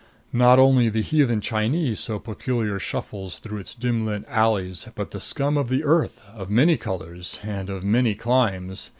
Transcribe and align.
Not 0.33 0.57
only 0.57 0.89
the 0.89 1.03
heathen 1.03 1.41
Chinee 1.41 1.93
so 1.93 2.17
peculiar 2.17 2.79
shuffles 2.79 3.37
through 3.37 3.59
its 3.59 3.75
dim 3.75 4.03
lit 4.03 4.25
alleys, 4.27 4.89
but 4.95 5.11
the 5.11 5.19
scum 5.19 5.59
of 5.59 5.69
the 5.69 5.83
earth, 5.83 6.23
of 6.33 6.49
many 6.49 6.75
colors 6.75 7.37
and 7.43 7.69
of 7.69 7.83
many 7.83 8.15
climes. 8.15 8.89